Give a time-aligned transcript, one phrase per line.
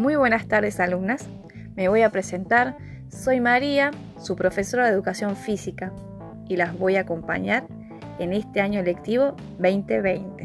[0.00, 1.28] Muy buenas tardes alumnas.
[1.76, 2.78] Me voy a presentar.
[3.10, 5.92] Soy María, su profesora de educación física,
[6.48, 7.66] y las voy a acompañar
[8.18, 10.39] en este año lectivo 2020.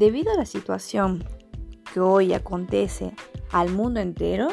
[0.00, 1.22] Debido a la situación
[1.92, 3.12] que hoy acontece
[3.52, 4.48] al mundo entero,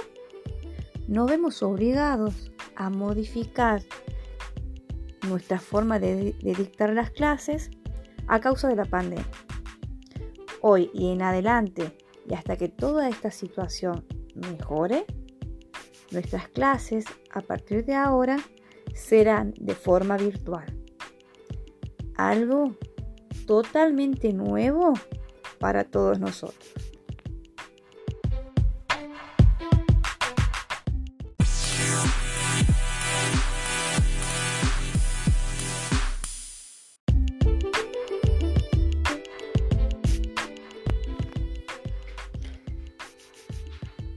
[1.08, 3.82] nos vemos obligados a modificar
[5.26, 7.72] nuestra forma de, dictar las clases
[8.28, 9.26] a causa de la pandemia.
[10.60, 11.98] Hoy y en adelante,
[12.30, 15.06] y hasta que toda esta situación mejore,
[16.12, 18.36] nuestras clases a partir de ahora
[18.94, 20.66] serán de forma virtual.
[22.18, 22.76] Algo
[23.46, 24.94] totalmente nuevo
[25.60, 26.74] para todos nosotros.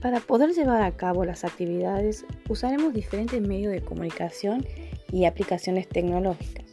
[0.01, 4.65] Para poder llevar a cabo las actividades usaremos diferentes medios de comunicación
[5.11, 6.65] y aplicaciones tecnológicas,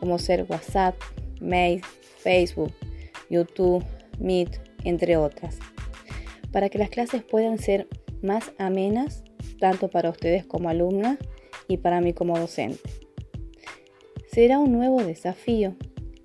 [0.00, 0.96] como ser WhatsApp,
[1.40, 1.82] Mail,
[2.18, 2.72] Facebook,
[3.30, 3.84] YouTube,
[4.18, 5.58] Meet, entre otras,
[6.52, 7.88] para que las clases puedan ser
[8.22, 9.24] más amenas
[9.58, 11.18] tanto para ustedes como alumnas
[11.68, 12.80] y para mí como docente.
[14.26, 15.74] Será un nuevo desafío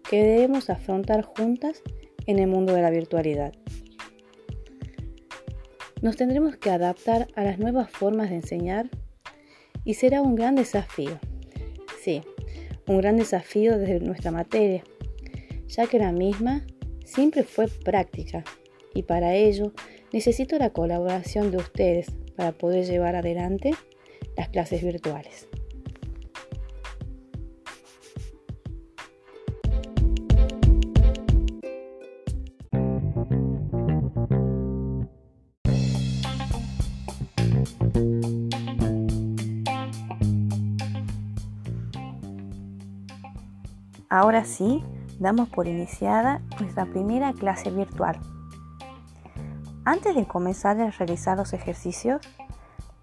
[0.09, 1.81] que debemos afrontar juntas
[2.25, 3.53] en el mundo de la virtualidad.
[6.01, 8.89] Nos tendremos que adaptar a las nuevas formas de enseñar
[9.85, 11.19] y será un gran desafío.
[12.01, 12.21] Sí,
[12.87, 14.83] un gran desafío desde nuestra materia,
[15.67, 16.65] ya que la misma
[17.13, 18.43] siempre fue práctica
[18.95, 19.71] y para ello
[20.11, 23.71] necesito la colaboración de ustedes para poder llevar adelante
[24.35, 25.47] las clases virtuales.
[44.09, 44.83] Ahora sí,
[45.19, 48.19] damos por iniciada nuestra primera clase virtual.
[49.85, 52.21] Antes de comenzar a realizar los ejercicios,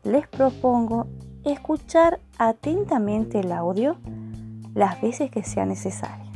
[0.03, 1.07] les propongo
[1.45, 3.97] escuchar atentamente el audio
[4.75, 6.30] las veces que sea necesario.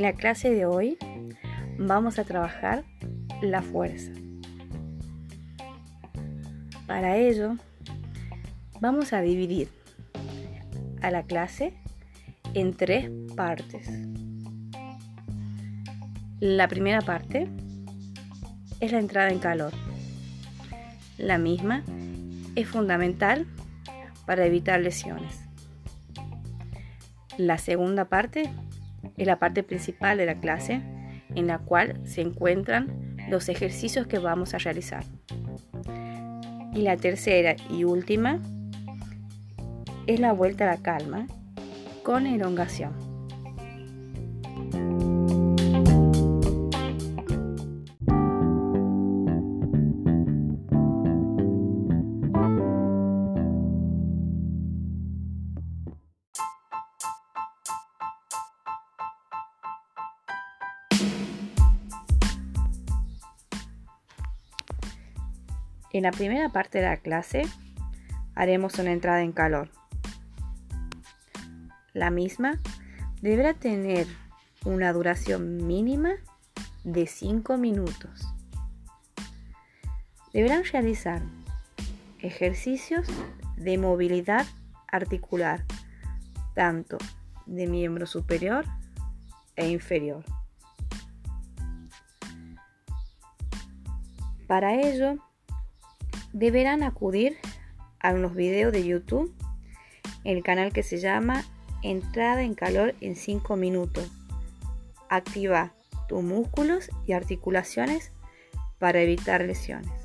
[0.00, 0.96] En la clase de hoy
[1.76, 2.84] vamos a trabajar
[3.42, 4.10] la fuerza.
[6.86, 7.56] Para ello,
[8.80, 9.68] vamos a dividir
[11.02, 11.74] a la clase
[12.54, 13.90] en tres partes.
[16.40, 17.50] La primera parte
[18.80, 19.74] es la entrada en calor.
[21.18, 21.84] La misma
[22.54, 23.46] es fundamental
[24.24, 25.42] para evitar lesiones.
[27.36, 28.50] La segunda parte
[29.16, 30.82] es la parte principal de la clase
[31.34, 35.04] en la cual se encuentran los ejercicios que vamos a realizar.
[36.74, 38.40] Y la tercera y última
[40.06, 41.26] es la vuelta a la calma
[42.02, 43.09] con elongación.
[65.92, 67.42] En la primera parte de la clase
[68.34, 69.70] haremos una entrada en calor.
[71.92, 72.60] La misma
[73.20, 74.06] deberá tener
[74.64, 76.10] una duración mínima
[76.84, 78.26] de 5 minutos.
[80.32, 81.22] Deberán realizar
[82.20, 83.08] ejercicios
[83.56, 84.46] de movilidad
[84.86, 85.64] articular,
[86.54, 86.98] tanto
[87.46, 88.64] de miembro superior
[89.56, 90.24] e inferior.
[94.46, 95.16] Para ello,
[96.32, 97.36] deberán acudir
[98.00, 99.34] a unos videos de YouTube,
[100.24, 101.44] el canal que se llama
[101.82, 104.10] Entrada en calor en 5 minutos.
[105.08, 105.72] Activa
[106.08, 108.12] tus músculos y articulaciones
[108.78, 109.99] para evitar lesiones.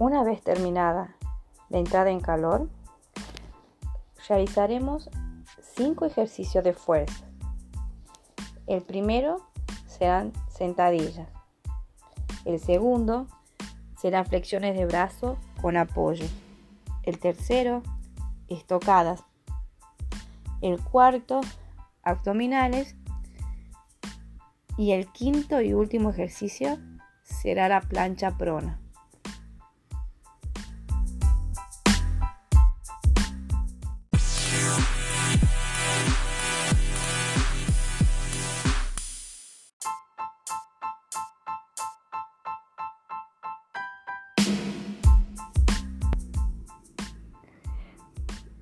[0.00, 1.16] Una vez terminada
[1.70, 2.68] la entrada en calor,
[4.28, 5.10] realizaremos
[5.74, 7.26] 5 ejercicios de fuerza.
[8.68, 9.48] El primero
[9.88, 11.28] serán sentadillas.
[12.44, 13.26] El segundo
[13.96, 16.26] serán flexiones de brazo con apoyo.
[17.02, 17.82] El tercero,
[18.46, 19.24] estocadas.
[20.60, 21.40] El cuarto,
[22.04, 22.94] abdominales.
[24.76, 26.78] Y el quinto y último ejercicio
[27.24, 28.77] será la plancha prona.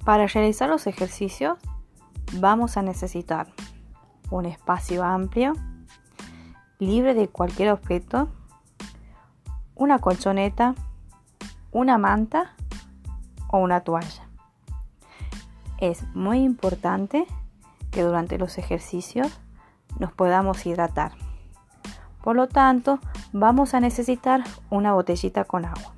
[0.07, 1.59] Para realizar los ejercicios
[2.35, 3.49] vamos a necesitar
[4.31, 5.55] un espacio amplio,
[6.79, 8.29] libre de cualquier objeto,
[9.75, 10.77] una colchoneta,
[11.73, 12.55] una manta
[13.49, 14.29] o una toalla.
[15.79, 17.27] Es muy importante
[17.91, 19.41] que durante los ejercicios
[19.99, 21.15] nos podamos hidratar.
[22.23, 23.01] Por lo tanto,
[23.33, 25.96] vamos a necesitar una botellita con agua.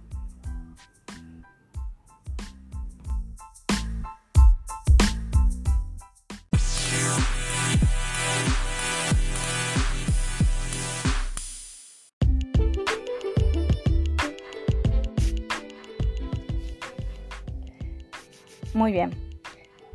[18.99, 19.13] Bien.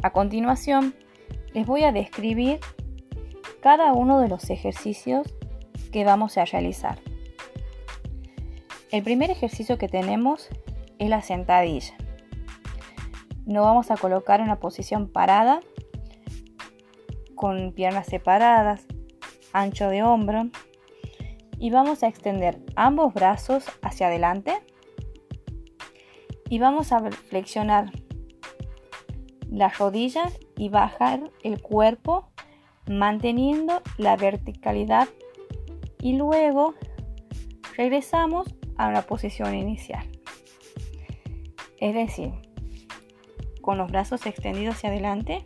[0.02, 0.96] A continuación,
[1.54, 2.60] les voy a describir
[3.62, 5.28] cada uno de los ejercicios
[5.92, 7.00] que vamos a realizar.
[8.92, 10.48] El primer ejercicio que tenemos
[11.00, 11.96] es la sentadilla.
[13.46, 15.60] Nos vamos a colocar en una posición parada,
[17.36, 18.86] con piernas separadas,
[19.52, 20.50] ancho de hombro,
[21.60, 24.54] y vamos a extender ambos brazos hacia adelante
[26.50, 27.92] y vamos a flexionar
[29.54, 32.28] las rodillas y bajar el cuerpo
[32.88, 35.08] manteniendo la verticalidad
[36.02, 36.74] y luego
[37.78, 38.48] regresamos
[38.78, 40.06] a la posición inicial.
[41.80, 42.32] Es decir,
[43.62, 45.46] con los brazos extendidos hacia adelante,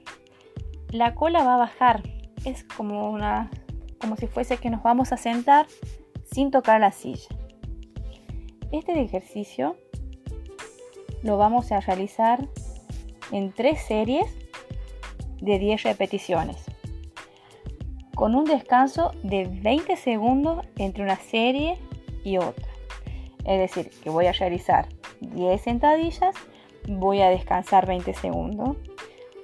[0.90, 2.04] la cola va a bajar.
[2.46, 3.52] Es como una
[4.00, 5.68] como si fuese que nos vamos a sentar
[6.24, 7.28] sin tocar la silla.
[8.72, 9.76] Este ejercicio
[11.24, 12.48] lo vamos a realizar
[13.32, 14.26] en tres series
[15.42, 16.58] de 10 repeticiones,
[18.16, 21.78] con un descanso de 20 segundos entre una serie
[22.24, 22.68] y otra.
[23.46, 24.88] Es decir, que voy a realizar
[25.22, 26.36] 10 sentadillas,
[26.88, 28.78] voy a descansar 20 segundos,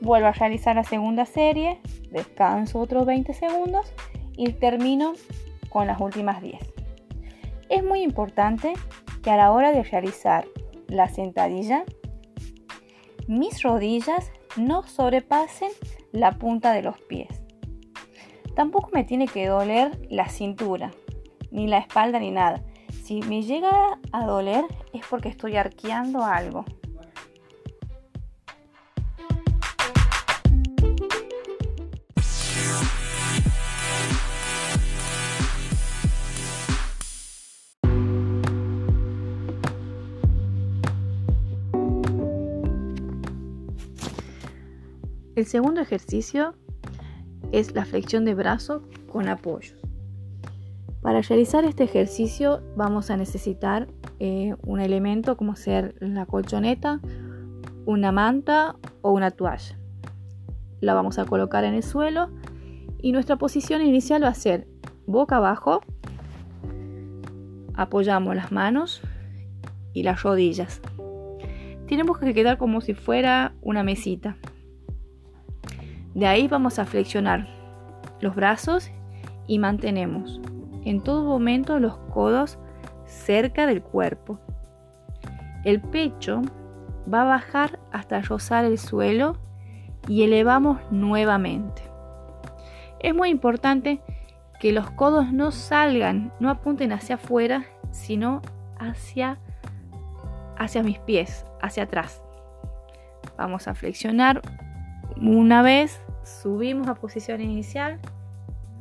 [0.01, 1.80] vuelvo a realizar la segunda serie,
[2.12, 3.94] descanso otros 20 segundos
[4.35, 5.13] y termino
[5.69, 6.59] con las últimas 10.
[7.69, 8.74] Es muy importante
[9.24, 10.45] que a la hora de realizar
[10.88, 11.85] la sentadilla
[13.28, 15.72] mis rodillas no sobrepasen
[16.12, 17.44] la punta de los pies.
[18.56, 20.92] Tampoco me tiene que doler la cintura,
[21.52, 22.64] ni la espalda, ni nada.
[23.04, 26.66] Si me llega a doler es porque estoy arqueando algo.
[45.35, 46.54] El segundo ejercicio
[47.52, 49.80] es la flexión de brazo con apoyos.
[51.02, 53.87] Para realizar este ejercicio vamos a necesitar
[54.19, 57.02] eh, un elemento como ser la colchoneta,
[57.85, 59.75] una manta o una toalla.
[60.81, 62.30] La vamos a colocar en el suelo
[63.02, 64.68] y nuestra posición inicial va a ser
[65.07, 65.81] boca abajo.
[67.73, 69.02] Apoyamos las manos
[69.94, 70.80] y las rodillas.
[71.87, 74.37] Tenemos que quedar como si fuera una mesita.
[76.14, 77.48] De ahí vamos a flexionar
[78.20, 78.92] los brazos
[79.48, 80.40] y mantenemos
[80.86, 82.60] en todo momento los codos
[83.06, 84.40] cerca del cuerpo.
[85.64, 86.42] El pecho
[87.12, 89.38] va a bajar hasta rozar el suelo
[90.08, 91.82] y elevamos nuevamente.
[93.00, 94.02] Es muy importante
[94.60, 98.42] que los codos no salgan, no apunten hacia afuera, sino
[98.80, 99.40] hacia,
[100.58, 102.22] hacia mis pies, hacia atrás.
[103.38, 104.42] Vamos a flexionar
[105.18, 107.99] una vez, subimos a posición inicial,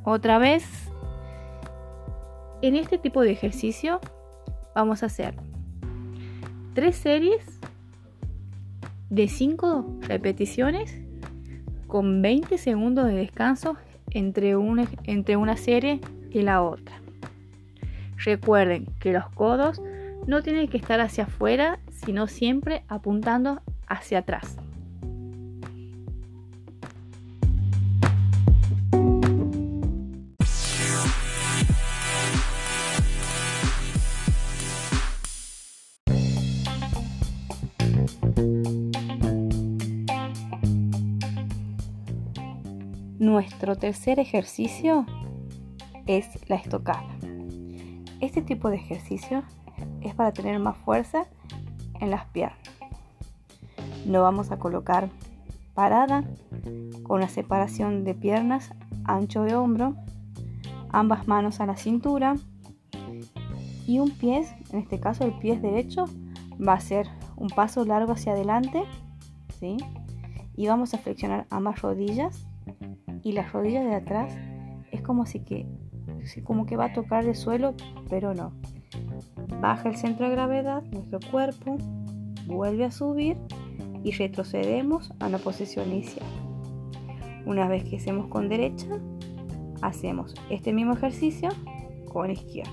[0.04, 0.64] otra vez.
[2.61, 4.00] En este tipo de ejercicio
[4.75, 5.34] vamos a hacer
[6.75, 7.61] tres series
[9.11, 10.96] de 5 repeticiones
[11.87, 13.76] con 20 segundos de descanso
[14.11, 17.02] entre una, entre una serie y la otra.
[18.16, 19.82] Recuerden que los codos
[20.26, 24.56] no tiene que estar hacia afuera, sino siempre apuntando hacia atrás.
[43.23, 45.07] Nuestro tercer ejercicio
[46.09, 47.07] es la estocada.
[48.19, 49.45] Este tipo de ejercicio
[50.00, 51.26] es para tener más fuerza
[52.00, 52.59] en las piernas.
[54.09, 55.09] Lo vamos a colocar
[55.73, 56.25] parada
[57.05, 58.73] con la separación de piernas
[59.05, 59.95] ancho de hombro,
[60.88, 62.35] ambas manos a la cintura
[63.87, 66.07] y un pie, en este caso el pie derecho,
[66.61, 68.83] va a ser un paso largo hacia adelante,
[69.61, 69.76] ¿sí?
[70.57, 72.49] Y vamos a flexionar ambas rodillas
[73.23, 74.37] y las rodillas de atrás
[74.91, 75.67] es como si que
[76.45, 77.75] como que va a tocar el suelo,
[78.09, 78.52] pero no.
[79.61, 81.76] Baja el centro de gravedad, nuestro cuerpo
[82.47, 83.37] vuelve a subir
[84.05, 86.26] y retrocedemos a la posición inicial.
[87.47, 88.87] Una vez que hacemos con derecha,
[89.81, 91.49] hacemos este mismo ejercicio
[92.12, 92.73] con izquierda.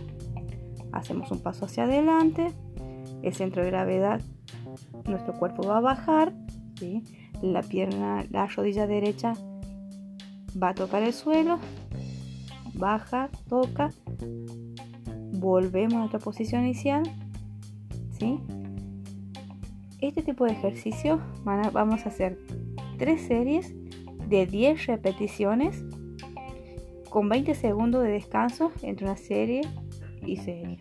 [0.92, 2.54] Hacemos un paso hacia adelante,
[3.22, 4.22] el centro de gravedad,
[5.08, 6.34] nuestro cuerpo va a bajar,
[7.42, 9.34] la pierna, la rodilla derecha
[10.62, 11.60] va a tocar el suelo,
[12.74, 13.92] baja, toca,
[15.34, 17.04] volvemos a nuestra posición inicial,
[18.18, 18.40] ¿sí?
[20.02, 22.38] Este tipo de ejercicio vamos a hacer
[22.98, 23.74] tres series
[24.30, 25.84] de 10 repeticiones
[27.10, 29.62] con 20 segundos de descanso entre una serie
[30.26, 30.80] y serie.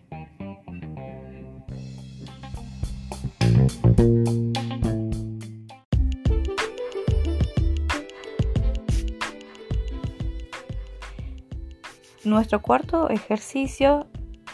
[12.29, 14.05] Nuestro cuarto ejercicio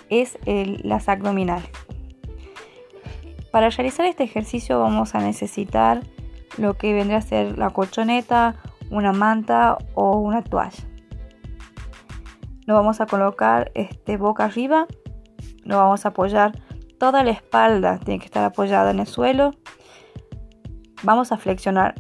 [0.09, 1.69] es las abdominales.
[3.51, 5.99] Para realizar este ejercicio vamos a necesitar
[6.57, 8.55] lo que vendría a ser la colchoneta,
[8.91, 10.85] una manta o una toalla.
[12.65, 14.87] Lo vamos a colocar este, boca arriba,
[15.65, 16.57] lo vamos a apoyar
[16.97, 19.51] toda la espalda, tiene que estar apoyada en el suelo.
[21.03, 21.95] Vamos a flexionar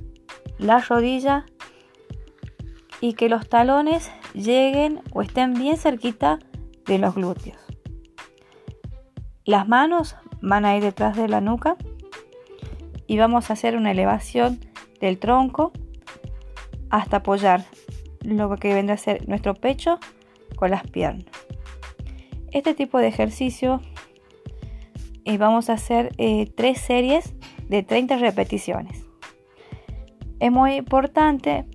[0.57, 1.45] la rodilla
[3.01, 6.39] y que los talones lleguen o estén bien cerquita
[6.85, 7.57] de los glúteos.
[9.45, 11.77] Las manos van a ir detrás de la nuca
[13.07, 14.59] y vamos a hacer una elevación
[14.99, 15.71] del tronco
[16.89, 17.65] hasta apoyar
[18.21, 19.99] lo que vendrá a ser nuestro pecho
[20.55, 21.25] con las piernas.
[22.51, 23.81] Este tipo de ejercicio
[25.25, 27.33] eh, vamos a hacer eh, tres series
[27.69, 29.05] de 30 repeticiones.
[30.39, 31.65] Es muy importante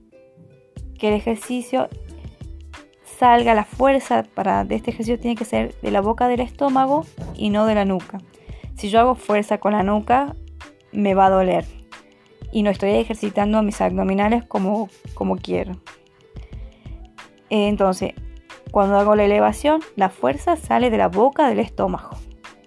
[0.99, 1.89] que el ejercicio
[3.21, 7.05] salga la fuerza para de este ejercicio tiene que ser de la boca del estómago
[7.37, 8.19] y no de la nuca.
[8.77, 10.35] Si yo hago fuerza con la nuca,
[10.91, 11.67] me va a doler
[12.51, 15.77] y no estoy ejercitando mis abdominales como, como quiero.
[17.51, 18.15] Entonces,
[18.71, 22.17] cuando hago la elevación, la fuerza sale de la boca del estómago.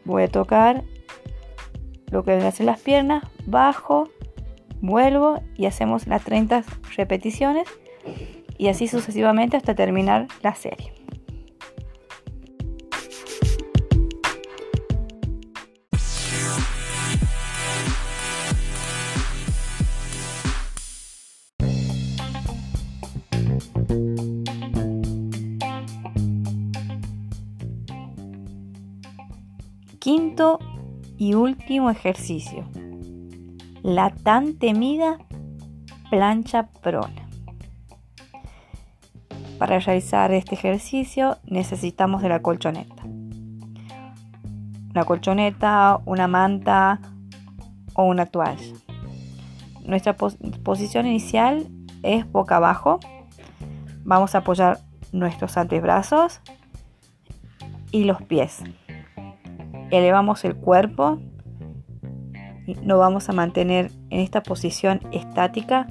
[0.05, 0.83] Voy a tocar
[2.11, 4.07] lo que hacen las piernas, bajo,
[4.81, 6.63] vuelvo y hacemos las 30
[6.95, 7.67] repeticiones
[8.57, 10.93] y así sucesivamente hasta terminar la serie.
[29.99, 30.59] Quinto
[31.17, 32.65] y último ejercicio.
[33.83, 35.17] La tan temida
[36.09, 37.32] plancha prona.
[39.57, 43.03] Para realizar este ejercicio necesitamos de la colchoneta.
[44.91, 46.99] Una colchoneta, una manta
[47.93, 48.73] o una toalla.
[49.85, 51.67] Nuestra posición inicial
[52.03, 52.99] es boca abajo.
[54.03, 54.79] Vamos a apoyar
[55.11, 56.41] nuestros antebrazos
[57.91, 58.63] y los pies.
[59.91, 61.19] Elevamos el cuerpo.
[62.81, 65.87] Nos vamos a mantener en esta posición estática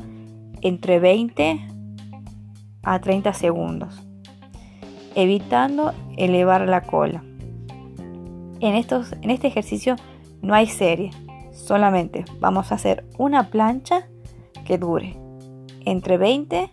[0.62, 1.71] entre 20
[2.82, 4.02] a 30 segundos,
[5.14, 7.22] evitando elevar la cola.
[8.60, 9.96] En, estos, en este ejercicio
[10.40, 11.10] no hay serie,
[11.52, 14.06] solamente vamos a hacer una plancha
[14.64, 15.16] que dure
[15.84, 16.70] entre 20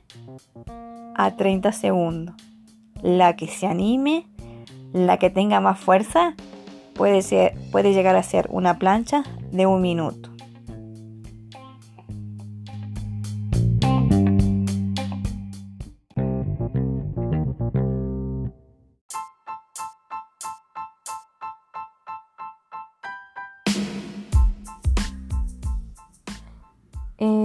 [1.16, 2.36] a 30 segundos.
[3.02, 4.28] La que se anime,
[4.94, 6.36] la que tenga más fuerza,
[6.96, 10.29] puede, ser, puede llegar a ser una plancha de un minuto.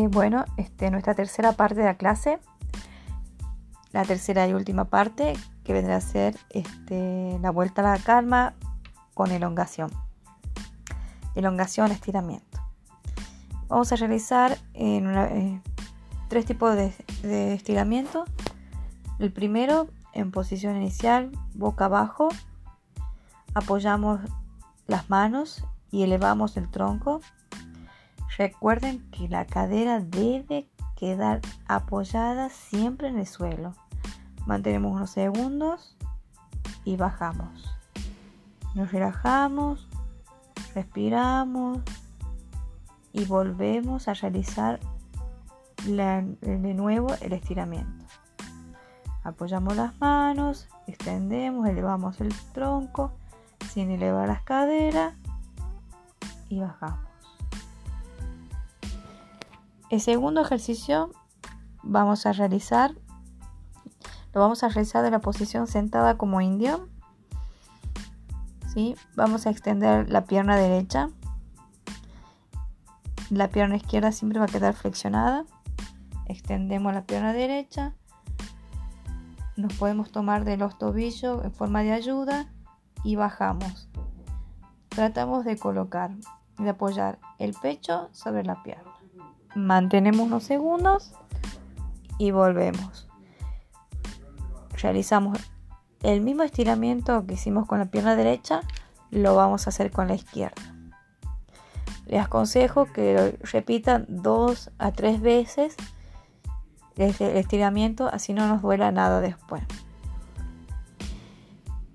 [0.08, 2.38] Bueno, este, nuestra tercera parte de la clase,
[3.92, 5.34] la tercera y última parte,
[5.64, 8.54] que vendrá a ser este, la vuelta a la calma
[9.14, 9.90] con elongación.
[11.34, 12.60] Elongación, estiramiento.
[13.68, 15.62] Vamos a realizar en eh,
[16.28, 16.92] tres tipos de,
[17.22, 18.24] de estiramiento.
[19.18, 22.28] El primero en posición inicial, boca abajo.
[23.54, 24.20] Apoyamos
[24.86, 27.20] las manos y elevamos el tronco.
[28.36, 33.74] Recuerden que la cadera debe quedar apoyada siempre en el suelo.
[34.46, 35.96] Mantenemos unos segundos
[36.84, 37.70] y bajamos.
[38.74, 39.88] Nos relajamos,
[40.74, 41.78] respiramos
[43.12, 44.80] y volvemos a realizar
[45.86, 48.04] de nuevo el estiramiento.
[49.22, 53.12] Apoyamos las manos, extendemos, elevamos el tronco
[53.72, 55.14] sin elevar las caderas
[56.48, 57.13] y bajamos.
[59.90, 61.10] El segundo ejercicio
[61.82, 62.94] vamos a realizar,
[64.32, 66.88] lo vamos a realizar de la posición sentada como indio.
[68.72, 68.96] ¿sí?
[69.14, 71.10] Vamos a extender la pierna derecha.
[73.30, 75.44] La pierna izquierda siempre va a quedar flexionada.
[76.26, 77.94] Extendemos la pierna derecha.
[79.56, 82.48] Nos podemos tomar de los tobillos en forma de ayuda
[83.04, 83.88] y bajamos.
[84.88, 86.10] Tratamos de colocar,
[86.58, 88.93] de apoyar el pecho sobre la pierna.
[89.54, 91.12] Mantenemos unos segundos
[92.18, 93.08] y volvemos.
[94.80, 95.38] Realizamos
[96.02, 98.60] el mismo estiramiento que hicimos con la pierna derecha,
[99.10, 100.62] lo vamos a hacer con la izquierda.
[102.06, 105.76] Les aconsejo que lo repitan dos a tres veces
[106.96, 109.62] el estiramiento, así no nos duela nada después.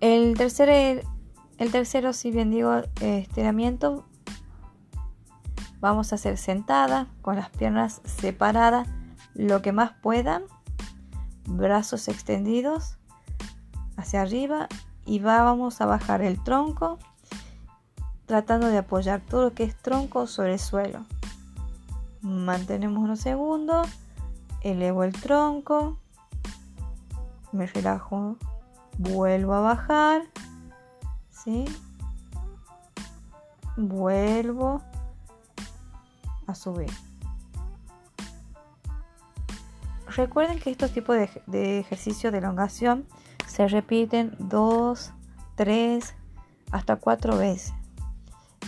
[0.02, 1.04] El tercer,
[1.58, 4.06] el tercero, si bien digo estiramiento,
[5.80, 8.88] vamos a hacer sentada con las piernas separadas
[9.34, 10.44] lo que más puedan,
[11.46, 12.98] brazos extendidos
[13.98, 14.68] hacia arriba
[15.06, 17.00] y vamos a bajar el tronco
[18.26, 21.06] tratando de apoyar todo lo que es tronco sobre el suelo.
[22.22, 23.88] Mantenemos unos segundos,
[24.62, 25.98] elevo el tronco,
[27.52, 28.38] me relajo
[28.98, 30.24] vuelvo a bajar,
[31.32, 31.66] ¿sí?
[33.78, 34.84] Vuelvo
[36.50, 36.92] a subir.
[40.16, 43.06] Recuerden que estos tipos de, de ejercicios de elongación
[43.48, 45.14] se repiten dos,
[45.56, 46.16] tres,
[46.72, 47.74] hasta cuatro veces.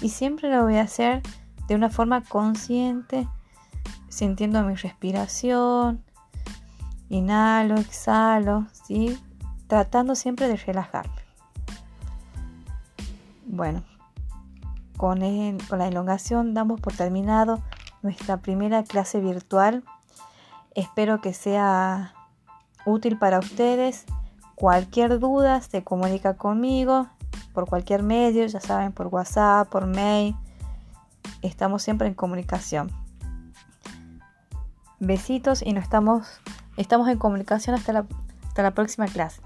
[0.02, 1.22] Y siempre lo voy a hacer
[1.68, 3.28] de una forma consciente,
[4.10, 6.04] sintiendo mi respiración.
[7.10, 9.18] Inhalo, exhalo, ¿sí?
[9.68, 11.22] tratando siempre de relajarme.
[13.46, 13.84] Bueno,
[15.02, 17.60] con, la elongación damos por terminado
[18.04, 19.84] nuestra primera clase virtual.
[20.76, 22.14] Espero que sea
[22.86, 24.06] útil para ustedes.
[24.54, 27.08] Cualquier duda se comunica conmigo
[27.52, 30.36] por cualquier medio, ya saben, por WhatsApp, por mail.
[31.42, 32.92] Estamos siempre en comunicación.
[35.00, 36.28] Besitos y nos estamos,
[36.78, 38.06] estamos en comunicación hasta la,
[38.48, 39.42] hasta la próxima clase.